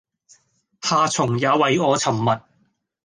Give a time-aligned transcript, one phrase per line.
[0.81, 2.41] 夏蟲也為我沉默